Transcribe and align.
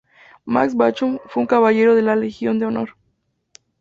Max 0.47 0.73
Vachon 0.75 1.21
fue 1.27 1.41
un 1.43 1.45
Caballero 1.45 1.93
de 1.93 2.01
la 2.01 2.15
Legión 2.15 2.57
de 2.57 2.65
Honor. 2.65 2.95